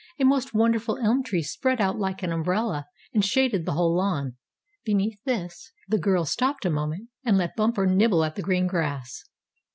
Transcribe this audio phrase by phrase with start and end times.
[0.17, 4.35] A most wonderful elm tree spread out like an umbrella and shaded the whole lawn.
[4.83, 9.21] Beneath this the girl stopped a moment, and let Bumper nibble at the green grass.